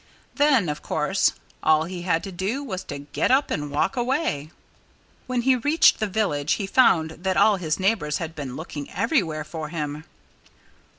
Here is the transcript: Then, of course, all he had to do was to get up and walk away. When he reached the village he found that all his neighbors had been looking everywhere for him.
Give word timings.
Then, 0.33 0.67
of 0.67 0.81
course, 0.81 1.33
all 1.61 1.83
he 1.83 2.01
had 2.01 2.23
to 2.23 2.31
do 2.31 2.63
was 2.63 2.83
to 2.85 2.97
get 2.97 3.29
up 3.29 3.51
and 3.51 3.69
walk 3.69 3.95
away. 3.95 4.49
When 5.27 5.43
he 5.43 5.55
reached 5.55 5.99
the 5.99 6.07
village 6.07 6.53
he 6.53 6.65
found 6.65 7.11
that 7.21 7.37
all 7.37 7.57
his 7.57 7.79
neighbors 7.79 8.17
had 8.17 8.33
been 8.33 8.55
looking 8.55 8.89
everywhere 8.89 9.43
for 9.43 9.69
him. 9.69 10.05